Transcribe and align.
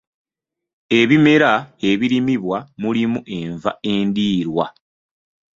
Ebimera 0.99 1.51
ebirimibwa 1.89 2.57
mulimu 2.81 3.19
enva 3.39 3.71
endiirwa. 3.93 4.65